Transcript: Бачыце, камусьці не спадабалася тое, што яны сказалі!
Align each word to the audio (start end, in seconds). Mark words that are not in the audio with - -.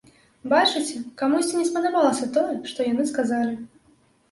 Бачыце, 0.53 0.97
камусьці 1.23 1.59
не 1.61 1.67
спадабалася 1.69 2.31
тое, 2.39 2.59
што 2.73 2.91
яны 2.91 3.09
сказалі! 3.13 3.55